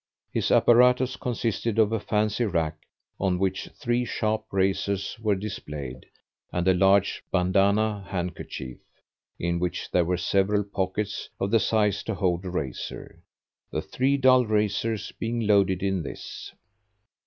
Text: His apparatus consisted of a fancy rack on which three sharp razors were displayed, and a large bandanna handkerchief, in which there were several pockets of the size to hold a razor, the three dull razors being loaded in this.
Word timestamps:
His 0.33 0.49
apparatus 0.49 1.15
consisted 1.15 1.77
of 1.77 1.91
a 1.91 1.99
fancy 1.99 2.43
rack 2.45 2.75
on 3.19 3.37
which 3.37 3.69
three 3.75 4.03
sharp 4.03 4.45
razors 4.49 5.15
were 5.19 5.35
displayed, 5.35 6.07
and 6.51 6.67
a 6.67 6.73
large 6.73 7.23
bandanna 7.31 8.05
handkerchief, 8.07 8.79
in 9.37 9.59
which 9.59 9.91
there 9.91 10.03
were 10.03 10.17
several 10.17 10.63
pockets 10.63 11.29
of 11.39 11.51
the 11.51 11.59
size 11.59 12.01
to 12.05 12.15
hold 12.15 12.43
a 12.45 12.49
razor, 12.49 13.21
the 13.69 13.83
three 13.83 14.17
dull 14.17 14.47
razors 14.47 15.11
being 15.19 15.45
loaded 15.45 15.83
in 15.83 16.01
this. 16.01 16.51